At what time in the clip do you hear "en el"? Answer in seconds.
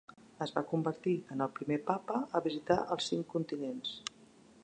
1.35-1.51